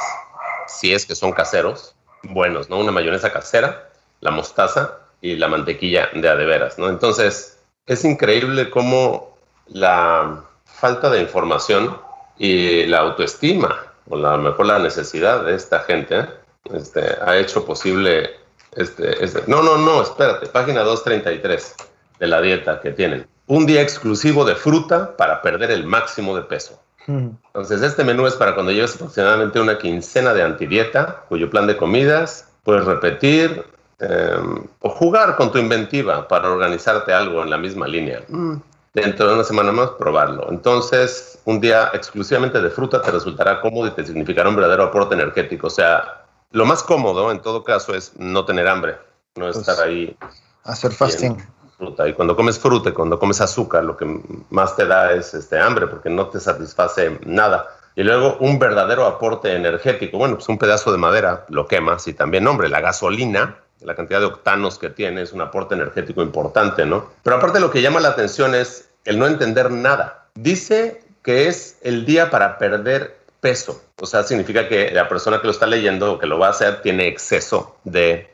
si 0.67 0.93
es 0.93 1.05
que 1.05 1.15
son 1.15 1.33
caseros, 1.33 1.93
buenos, 2.23 2.69
¿no? 2.69 2.77
Una 2.79 2.93
mayonesa 2.93 3.33
casera, 3.33 3.89
la 4.21 4.31
mostaza 4.31 4.99
y 5.21 5.35
la 5.35 5.47
mantequilla 5.47 6.09
de 6.13 6.29
adeveras, 6.29 6.77
¿no? 6.77 6.89
Entonces, 6.89 7.59
es 7.85 8.05
increíble 8.05 8.69
cómo 8.69 9.37
la 9.67 10.43
falta 10.65 11.09
de 11.09 11.21
información 11.21 11.97
y 12.37 12.85
la 12.85 12.99
autoestima, 12.99 13.83
o 14.09 14.17
la 14.17 14.37
mejor 14.37 14.67
la 14.67 14.79
necesidad 14.79 15.43
de 15.43 15.55
esta 15.55 15.79
gente, 15.79 16.25
este, 16.73 17.01
ha 17.25 17.37
hecho 17.37 17.65
posible 17.65 18.29
este, 18.75 19.23
este, 19.23 19.43
No, 19.47 19.63
no, 19.63 19.77
no, 19.77 20.01
espérate, 20.01 20.47
página 20.47 20.81
233 20.83 21.75
de 22.19 22.27
la 22.27 22.41
dieta 22.41 22.79
que 22.79 22.91
tienen. 22.91 23.27
Un 23.47 23.65
día 23.65 23.81
exclusivo 23.81 24.45
de 24.45 24.55
fruta 24.55 25.15
para 25.17 25.41
perder 25.41 25.71
el 25.71 25.85
máximo 25.85 26.35
de 26.35 26.43
peso. 26.43 26.79
Hmm. 27.07 27.29
Entonces, 27.47 27.81
este 27.81 28.03
menú 28.03 28.27
es 28.27 28.35
para 28.35 28.53
cuando 28.53 28.71
lleves 28.71 28.95
aproximadamente 28.95 29.59
una 29.59 29.77
quincena 29.77 30.33
de 30.33 30.43
antidieta, 30.43 31.23
cuyo 31.29 31.49
plan 31.49 31.65
de 31.65 31.77
comidas 31.77 32.49
puedes 32.63 32.85
repetir 32.85 33.63
em, 33.99 34.63
o 34.81 34.89
jugar 34.89 35.35
con 35.35 35.51
tu 35.51 35.57
inventiva 35.57 36.27
para 36.27 36.49
organizarte 36.49 37.13
algo 37.13 37.43
en 37.43 37.49
la 37.49 37.57
misma 37.57 37.87
línea. 37.87 38.23
Hmm 38.27 38.57
dentro 39.01 39.27
de 39.27 39.35
una 39.35 39.43
semana 39.43 39.71
más 39.71 39.91
probarlo. 39.91 40.47
Entonces, 40.49 41.39
un 41.45 41.59
día 41.59 41.91
exclusivamente 41.93 42.59
de 42.59 42.69
fruta 42.69 43.01
te 43.01 43.11
resultará 43.11 43.61
cómodo 43.61 43.87
y 43.87 43.91
te 43.91 44.03
significará 44.03 44.49
un 44.49 44.55
verdadero 44.55 44.83
aporte 44.83 45.13
energético. 45.13 45.67
O 45.67 45.69
sea, 45.69 46.25
lo 46.51 46.65
más 46.65 46.81
cómodo 46.81 47.31
en 47.31 47.39
todo 47.41 47.63
caso 47.63 47.93
es 47.93 48.13
no 48.17 48.43
tener 48.45 48.67
hambre, 48.67 48.97
no 49.35 49.45
pues, 49.45 49.57
estar 49.57 49.79
ahí. 49.85 50.17
Hacer 50.63 50.91
fasting. 50.91 51.37
Fruta. 51.77 52.07
Y 52.07 52.13
cuando 52.13 52.35
comes 52.35 52.57
fruta, 52.57 52.91
cuando 52.91 53.19
comes 53.19 53.39
azúcar, 53.39 53.83
lo 53.83 53.95
que 53.95 54.19
más 54.49 54.75
te 54.75 54.87
da 54.87 55.11
es 55.11 55.35
este 55.35 55.59
hambre 55.59 55.85
porque 55.85 56.09
no 56.09 56.25
te 56.27 56.39
satisface 56.39 57.19
nada. 57.23 57.67
Y 57.95 58.01
luego 58.01 58.37
un 58.39 58.57
verdadero 58.57 59.05
aporte 59.05 59.55
energético. 59.55 60.17
Bueno, 60.17 60.35
pues 60.35 60.49
un 60.49 60.57
pedazo 60.57 60.91
de 60.91 60.97
madera 60.97 61.45
lo 61.49 61.67
quemas 61.67 62.07
y 62.07 62.13
también, 62.13 62.47
hombre, 62.47 62.67
la 62.67 62.81
gasolina 62.81 63.57
la 63.81 63.95
cantidad 63.95 64.19
de 64.19 64.25
octanos 64.25 64.77
que 64.79 64.89
tiene 64.89 65.21
es 65.21 65.33
un 65.33 65.41
aporte 65.41 65.75
energético 65.75 66.21
importante, 66.21 66.85
¿no? 66.85 67.11
Pero 67.23 67.35
aparte 67.35 67.59
lo 67.59 67.71
que 67.71 67.81
llama 67.81 67.99
la 67.99 68.09
atención 68.09 68.55
es 68.55 68.89
el 69.05 69.19
no 69.19 69.27
entender 69.27 69.71
nada. 69.71 70.27
Dice 70.35 71.01
que 71.23 71.47
es 71.47 71.77
el 71.81 72.05
día 72.05 72.29
para 72.29 72.57
perder 72.57 73.17
peso. 73.39 73.81
O 74.01 74.05
sea, 74.05 74.23
significa 74.23 74.67
que 74.67 74.91
la 74.91 75.07
persona 75.07 75.39
que 75.39 75.47
lo 75.47 75.51
está 75.51 75.65
leyendo 75.65 76.13
o 76.13 76.19
que 76.19 76.27
lo 76.27 76.39
va 76.39 76.47
a 76.47 76.51
hacer 76.51 76.81
tiene 76.81 77.07
exceso 77.07 77.77
de 77.83 78.29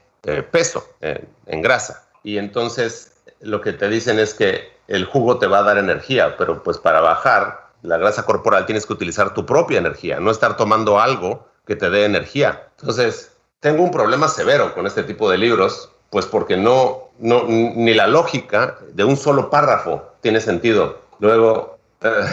peso 0.51 0.87
eh, 1.01 1.25
en 1.47 1.61
grasa. 1.61 2.05
Y 2.23 2.37
entonces 2.37 3.13
lo 3.41 3.61
que 3.61 3.73
te 3.73 3.89
dicen 3.89 4.19
es 4.19 4.33
que 4.33 4.71
el 4.87 5.05
jugo 5.05 5.37
te 5.37 5.47
va 5.47 5.59
a 5.59 5.63
dar 5.63 5.77
energía, 5.77 6.37
pero 6.37 6.63
pues 6.63 6.77
para 6.77 7.01
bajar 7.01 7.67
la 7.81 7.97
grasa 7.97 8.25
corporal 8.25 8.65
tienes 8.65 8.85
que 8.85 8.93
utilizar 8.93 9.33
tu 9.33 9.45
propia 9.45 9.79
energía, 9.79 10.19
no 10.19 10.31
estar 10.31 10.55
tomando 10.55 10.99
algo 10.99 11.47
que 11.65 11.75
te 11.75 11.89
dé 11.89 12.05
energía. 12.05 12.67
Entonces, 12.79 13.32
tengo 13.63 13.81
un 13.81 13.91
problema 13.91 14.27
severo 14.27 14.73
con 14.73 14.85
este 14.85 15.03
tipo 15.03 15.31
de 15.31 15.37
libros, 15.37 15.89
pues 16.09 16.25
porque 16.25 16.57
no, 16.57 17.09
no 17.19 17.45
ni 17.47 17.93
la 17.93 18.07
lógica 18.07 18.77
de 18.91 19.05
un 19.05 19.15
solo 19.15 19.49
párrafo 19.49 20.03
tiene 20.19 20.41
sentido. 20.41 20.99
Luego, 21.19 21.77
eh, 22.01 22.25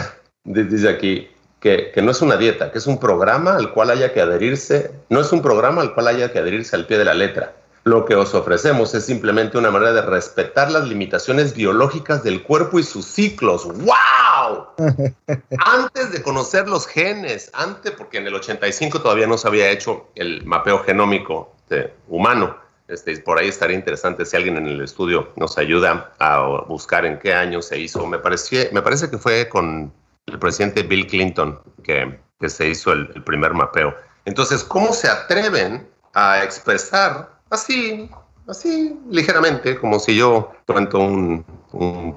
dice 0.43 0.89
aquí, 0.89 1.31
que, 1.61 1.91
que, 1.93 2.01
no 2.01 2.11
es 2.11 2.21
una 2.21 2.35
dieta, 2.35 2.69
que 2.71 2.79
es 2.79 2.85
un 2.85 2.99
programa 2.99 3.55
al 3.55 3.71
cual 3.71 3.91
haya 3.91 4.11
que 4.11 4.19
adherirse, 4.19 4.91
no 5.07 5.21
es 5.21 5.31
un 5.31 5.41
programa 5.41 5.81
al 5.81 5.93
cual 5.93 6.09
haya 6.09 6.33
que 6.33 6.39
adherirse 6.39 6.75
al 6.75 6.85
pie 6.85 6.97
de 6.97 7.05
la 7.05 7.13
letra. 7.13 7.53
Lo 7.83 8.05
que 8.05 8.13
os 8.13 8.35
ofrecemos 8.35 8.93
es 8.93 9.05
simplemente 9.05 9.57
una 9.57 9.71
manera 9.71 9.93
de 9.93 10.01
respetar 10.03 10.69
las 10.69 10.87
limitaciones 10.87 11.55
biológicas 11.55 12.23
del 12.23 12.43
cuerpo 12.43 12.77
y 12.77 12.83
sus 12.83 13.05
ciclos. 13.05 13.65
¡Wow! 13.65 14.67
antes 15.65 16.11
de 16.11 16.21
conocer 16.21 16.67
los 16.67 16.85
genes, 16.85 17.49
antes, 17.53 17.91
porque 17.91 18.19
en 18.19 18.27
el 18.27 18.35
85 18.35 19.01
todavía 19.01 19.25
no 19.25 19.37
se 19.37 19.47
había 19.47 19.71
hecho 19.71 20.07
el 20.13 20.45
mapeo 20.45 20.83
genómico 20.83 21.55
humano. 22.07 22.55
Este, 22.87 23.17
por 23.19 23.39
ahí 23.39 23.47
estaría 23.47 23.77
interesante 23.77 24.25
si 24.25 24.35
alguien 24.35 24.57
en 24.57 24.67
el 24.67 24.81
estudio 24.81 25.29
nos 25.37 25.57
ayuda 25.57 26.11
a 26.19 26.41
buscar 26.67 27.05
en 27.05 27.17
qué 27.17 27.33
año 27.33 27.63
se 27.63 27.79
hizo. 27.79 28.05
Me, 28.05 28.19
pareció, 28.19 28.61
me 28.73 28.81
parece 28.83 29.09
que 29.09 29.17
fue 29.17 29.49
con 29.49 29.91
el 30.27 30.37
presidente 30.37 30.83
Bill 30.83 31.07
Clinton 31.07 31.59
que, 31.83 32.19
que 32.39 32.49
se 32.49 32.67
hizo 32.67 32.91
el, 32.91 33.09
el 33.15 33.23
primer 33.23 33.53
mapeo. 33.53 33.95
Entonces, 34.25 34.63
¿cómo 34.63 34.93
se 34.93 35.07
atreven 35.07 35.89
a 36.13 36.43
expresar 36.43 37.40
así, 37.51 38.09
así 38.47 38.99
ligeramente, 39.09 39.79
como 39.79 39.99
si 39.99 40.15
yo 40.15 40.51
cuento 40.65 40.99
un, 40.99 41.43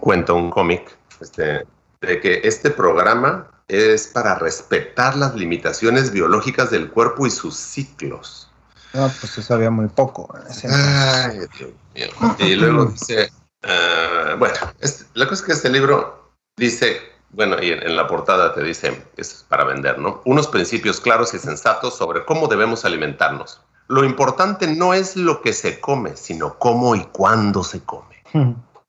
cuento, 0.00 0.35
un 0.35 0.50
cómic, 0.50 0.97
este, 1.21 1.67
de 2.00 2.21
que 2.21 2.41
este 2.45 2.71
programa 2.71 3.50
es 3.69 4.09
para 4.09 4.37
respetar 4.37 5.17
las 5.17 5.35
limitaciones 5.35 6.11
biológicas 6.11 6.71
del 6.71 6.91
cuerpo 6.91 7.26
y 7.26 7.31
sus 7.31 7.57
ciclos. 7.57 8.50
No, 8.93 9.11
pues 9.21 9.33
se 9.33 9.43
sabía 9.43 9.71
muy 9.71 9.88
poco. 9.88 10.33
Ay, 10.71 11.38
Dios 11.38 11.73
mío. 11.95 12.37
Y 12.38 12.55
luego 12.55 12.87
dice, 12.87 13.31
uh, 13.64 14.38
bueno, 14.38 14.55
este, 14.81 15.05
la 15.14 15.26
cosa 15.26 15.43
es 15.43 15.47
que 15.47 15.53
este 15.53 15.71
libro 15.71 16.33
dice, 16.57 17.00
bueno, 17.31 17.61
y 17.61 17.73
en, 17.73 17.83
en, 17.83 17.97
la 17.97 18.07
portada 18.07 18.55
te 18.55 18.62
dice, 18.62 19.05
es 19.17 19.45
para 19.49 19.64
vender, 19.64 19.99
¿no? 19.99 20.23
Unos 20.25 20.47
principios 20.47 21.00
claros 21.00 21.35
y 21.35 21.38
sensatos 21.41 21.97
sobre 21.97 22.25
cómo 22.25 22.47
debemos 22.47 22.85
alimentarnos 22.85 23.61
lo 23.88 24.05
importante 24.05 24.67
no 24.67 24.95
es 24.95 25.17
lo 25.17 25.43
que 25.43 25.53
se 25.53 25.81
come, 25.81 26.17
sino 26.17 26.59
cómo 26.59 26.95
y 26.95 27.05
cuándo 27.05 27.62
se 27.62 27.83
come. 27.83 28.23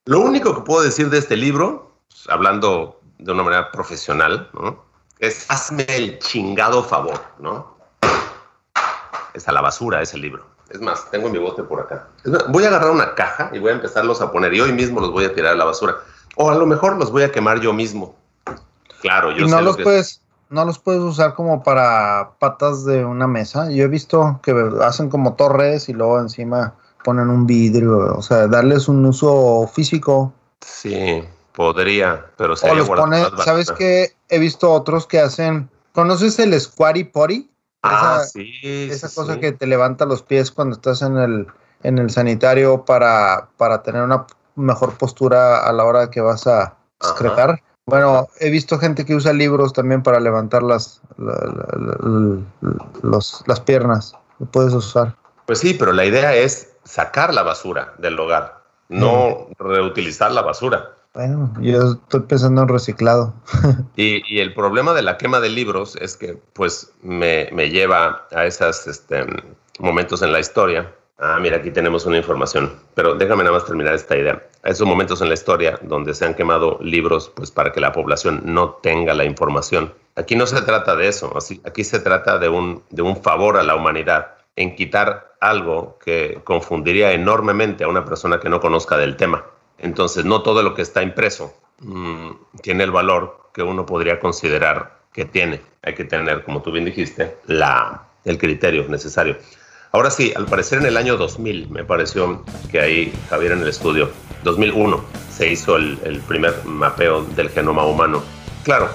Lo 0.06 0.20
único 0.20 0.56
que 0.56 0.62
puedo 0.62 0.84
decir 0.84 1.10
de 1.10 1.18
este 1.18 1.36
libro, 1.36 1.92
pues, 2.08 2.28
hablando 2.30 3.00
de 3.18 3.32
una 3.32 3.44
manera 3.44 3.72
profesional, 3.72 4.50
es 5.20 5.50
hazme 5.50 5.86
el 5.90 6.20
chingado 6.20 6.84
favor, 6.84 7.22
¿no? 7.40 7.76
Es 9.34 9.48
a 9.48 9.52
la 9.52 9.62
basura 9.62 10.02
ese 10.02 10.18
libro. 10.18 10.46
Es 10.70 10.82
más, 10.82 11.10
tengo 11.12 11.30
mi 11.30 11.38
bote 11.38 11.64
por 11.64 11.82
acá. 11.82 12.08
voy 12.50 12.64
a 12.64 12.70
agarrar 12.70 12.90
una 12.90 13.14
caja 13.14 13.52
y 13.54 13.60
voy 13.60 13.72
a 13.72 13.74
empezarlos 13.74 14.22
a 14.22 14.32
poner 14.32 14.54
y 14.54 14.62
hoy 14.62 14.72
mismo 14.72 15.00
los 15.00 15.12
voy 15.12 15.26
a 15.26 15.34
tirar 15.34 15.54
a 15.54 15.56
la 15.56 15.66
basura. 15.66 15.98
O 16.36 16.50
a 16.50 16.56
lo 16.56 16.66
mejor 16.66 16.98
los 16.98 17.12
voy 17.12 17.24
a 17.24 17.32
quemar 17.32 17.60
yo 17.60 17.72
mismo. 17.72 18.16
Claro, 19.02 19.32
yo 19.32 19.46
y 19.46 19.50
no 19.50 19.62
los 19.62 19.78
puedes 19.78 20.22
no 20.50 20.66
los 20.66 20.80
puedes 20.80 21.02
usar 21.02 21.36
como 21.36 21.64
para 21.64 22.32
patas 22.40 22.86
de 22.86 23.06
una 23.06 23.28
mesa. 23.28 23.70
Yo 23.72 23.84
he 23.84 23.88
visto 23.88 24.40
que 24.44 24.54
hacen 24.82 25.10
como 25.10 25.34
torres 25.34 25.90
y 25.90 25.94
luego 25.94 26.20
encima 26.20 26.76
ponen 27.04 27.30
un 27.30 27.46
vidrio, 27.46 28.16
o 28.16 28.22
sea, 28.22 28.48
darles 28.48 28.88
un 28.88 29.06
uso 29.06 29.70
físico. 29.72 30.34
Sí, 30.62 31.24
podría, 31.54 32.26
pero 32.38 32.56
se 32.56 32.74
los 32.74 32.88
pone, 32.90 33.24
¿sabes 33.44 33.72
qué? 33.72 34.16
He 34.30 34.40
visto 34.40 34.72
otros 34.72 35.06
que 35.06 35.20
hacen, 35.20 35.70
¿conoces 35.94 36.40
el 36.40 36.60
squatty 36.60 37.04
potty? 37.06 37.50
Ah, 37.84 38.24
sí. 38.26 38.52
Esa 38.64 39.10
cosa 39.14 39.40
que 39.40 39.52
te 39.52 39.68
levanta 39.68 40.06
los 40.06 40.24
pies 40.24 40.52
cuando 40.52 40.76
estás 40.76 41.04
en 41.04 41.18
el, 41.18 41.48
en 41.84 42.00
el 42.00 42.10
sanitario 42.10 42.84
para, 42.84 43.50
para 43.58 43.84
tener 43.84 44.02
una 44.02 44.26
mejor 44.56 44.98
postura 44.98 45.60
a 45.60 45.72
la 45.72 45.84
hora 45.84 46.10
que 46.10 46.22
vas 46.22 46.48
a 46.48 46.76
excretar. 47.00 47.62
Bueno, 47.88 48.30
he 48.40 48.50
visto 48.50 48.80
gente 48.80 49.06
que 49.06 49.14
usa 49.14 49.32
libros 49.32 49.72
también 49.74 50.02
para 50.02 50.20
levantar 50.20 50.64
las, 50.64 51.02
las 53.46 53.60
piernas. 53.62 54.16
Lo 54.40 54.48
puedes 54.48 54.74
usar. 54.74 55.16
Pues 55.46 55.60
sí, 55.60 55.76
pero 55.76 55.94
la 55.94 56.06
idea 56.06 56.36
es 56.36 56.74
sacar 56.84 57.34
la 57.34 57.44
basura 57.44 57.94
del 58.00 58.20
hogar, 58.20 58.64
no 58.90 59.48
reutilizar 59.60 60.32
la 60.32 60.42
basura. 60.42 60.94
Bueno, 61.14 61.54
yo 61.62 61.94
estoy 61.94 62.22
pensando 62.22 62.64
en 62.64 62.68
reciclado. 62.68 63.36
y, 63.96 64.40
el 64.40 64.54
problema 64.54 64.94
de 64.94 65.04
la 65.04 65.18
quema 65.18 65.40
de 65.40 65.50
libros 65.50 65.96
es 66.02 66.18
que 66.18 66.38
pues 66.54 66.92
me, 67.04 67.50
me 67.54 67.70
lleva 67.70 68.28
a 68.32 68.46
esos 68.46 68.88
este, 68.88 69.26
momentos 69.80 70.24
en 70.24 70.34
la 70.34 70.40
historia 70.40 70.92
Ah, 71.18 71.38
mira, 71.40 71.58
aquí 71.58 71.72
tenemos 71.72 72.06
una 72.06 72.18
información, 72.18 72.74
pero 72.94 73.16
déjame 73.16 73.44
nada 73.44 73.56
más 73.56 73.66
terminar 73.66 73.94
esta 73.94 74.18
idea. 74.18 74.44
Esos 74.64 74.86
momentos 74.86 75.22
en 75.22 75.30
la 75.30 75.34
historia 75.34 75.80
donde 75.82 76.14
se 76.14 76.26
han 76.26 76.34
quemado 76.34 76.78
libros 76.82 77.32
pues 77.34 77.52
para 77.52 77.72
que 77.72 77.80
la 77.80 77.94
población 77.94 78.42
no 78.44 78.72
tenga 78.84 79.14
la 79.14 79.24
información. 79.24 79.94
Aquí 80.16 80.36
no 80.36 80.46
se 80.46 80.62
trata 80.62 80.96
de 80.96 81.08
eso, 81.08 81.34
aquí 81.64 81.84
se 81.86 82.00
trata 82.00 82.38
de 82.38 82.50
un, 82.50 82.84
de 82.90 83.02
un 83.02 83.22
favor 83.22 83.58
a 83.58 83.64
la 83.64 83.76
humanidad 83.76 84.36
en 84.58 84.76
quitar 84.76 85.36
algo 85.40 85.98
que 86.04 86.42
confundiría 86.44 87.14
enormemente 87.14 87.84
a 87.84 87.88
una 87.88 88.04
persona 88.04 88.40
que 88.40 88.50
no 88.50 88.60
conozca 88.60 88.98
del 88.98 89.16
tema. 89.16 89.46
Entonces, 89.78 90.26
no 90.26 90.42
todo 90.42 90.64
lo 90.64 90.74
que 90.74 90.82
está 90.82 91.02
impreso 91.02 91.54
mm, 91.80 92.32
tiene 92.62 92.84
el 92.84 92.92
valor 92.92 93.50
que 93.54 93.64
uno 93.64 93.86
podría 93.86 94.20
considerar 94.20 95.00
que 95.14 95.26
tiene. 95.26 95.62
Hay 95.82 95.96
que 95.96 96.04
tener, 96.04 96.44
como 96.44 96.62
tú 96.62 96.72
bien 96.72 96.86
dijiste, 96.86 97.38
la, 97.46 98.08
el 98.26 98.38
criterio 98.38 98.86
necesario. 98.90 99.38
Ahora 99.96 100.12
sí, 100.12 100.34
al 100.36 100.46
parecer 100.46 100.80
en 100.80 100.88
el 100.88 100.98
año 100.98 101.16
2000, 101.16 101.70
me 101.70 101.86
pareció 101.86 102.44
que 102.70 102.82
ahí, 102.82 103.14
Javier, 103.30 103.54
en 103.54 103.62
el 103.62 103.70
estudio, 103.70 104.10
2001, 104.44 105.02
se 105.34 105.50
hizo 105.54 105.78
el, 105.78 106.22
primer 106.28 106.66
mapeo 106.66 107.24
del 107.24 107.50
genoma 107.50 107.86
humano. 107.86 108.22
Claro, 108.66 108.90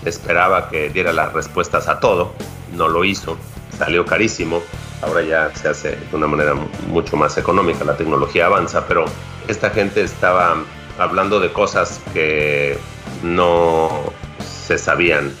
se 0.00 0.10
esperaba 0.10 0.68
que 0.68 0.90
diera 0.90 1.12
las 1.12 1.32
respuestas 1.32 1.88
a 1.88 1.98
todo, 1.98 2.34
no 2.76 2.86
lo 2.86 3.04
hizo, 3.04 3.36
salió 3.76 4.06
carísimo, 4.06 4.62
ahora 5.02 5.22
ya 5.22 5.52
se 5.56 5.70
hace 5.70 5.96
de 5.96 6.16
una 6.16 6.28
manera 6.28 6.54
mucho 6.86 7.16
más 7.16 7.36
económica, 7.36 7.84
la 7.84 7.96
tecnología 7.96 8.46
avanza, 8.46 8.86
pero 8.86 9.06
esta 9.48 9.70
gente 9.70 10.02
estaba 10.02 10.54
hablando 11.00 11.40
de 11.40 11.52
cosas 11.52 12.00
que 12.12 12.78
no 13.24 13.90
se 14.38 14.78
sabían. 14.78 15.32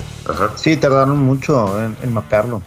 Sí, 0.56 0.76
tardaron 0.76 1.18
mucho 1.18 1.72
en, 1.80 2.12
mapearlo. 2.12 2.62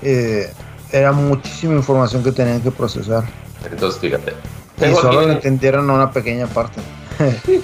Eh, 0.00 0.50
era 0.92 1.12
muchísima 1.12 1.74
información 1.74 2.22
que 2.22 2.32
tenían 2.32 2.60
que 2.60 2.70
procesar. 2.70 3.24
Entonces, 3.70 4.00
fíjate. 4.00 4.34
Y 4.80 4.94
solo 4.94 5.30
entendieron 5.30 5.88
una 5.88 6.10
pequeña 6.10 6.46
parte. 6.46 6.80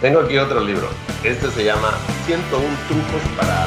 tengo 0.00 0.20
aquí 0.20 0.38
otro 0.38 0.60
libro. 0.60 0.88
Este 1.22 1.50
se 1.50 1.64
llama 1.64 1.90
101 2.26 2.64
trucos 2.88 3.22
para 3.36 3.66